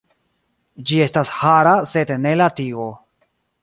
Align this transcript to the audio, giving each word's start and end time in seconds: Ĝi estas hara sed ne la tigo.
Ĝi 0.91 0.97
estas 1.05 1.33
hara 1.43 1.77
sed 1.93 2.17
ne 2.27 2.37
la 2.43 2.53
tigo. 2.63 2.93